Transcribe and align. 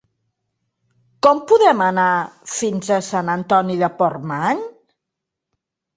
Com 1.27 1.41
podem 1.51 1.83
anar 1.89 2.07
fins 2.53 2.91
a 2.97 2.99
Sant 3.11 3.29
Antoni 3.35 3.77
de 3.85 3.93
Portmany? 4.01 4.65